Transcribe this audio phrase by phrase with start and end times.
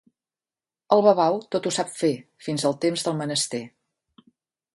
[0.95, 2.11] El babau tot ho sap fer,
[2.47, 3.63] fins al temps del menester.